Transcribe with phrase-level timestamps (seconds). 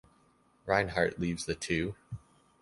[0.65, 1.93] Reinhardt leaves the two.